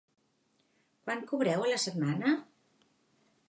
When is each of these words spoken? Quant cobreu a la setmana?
Quant 1.03 1.21
cobreu 1.33 1.67
a 1.67 1.69
la 1.75 1.79
setmana? 1.87 2.33